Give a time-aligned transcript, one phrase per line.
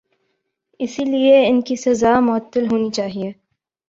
[0.79, 3.31] اسی لئے ان کی سزا معطل ہونی چاہیے۔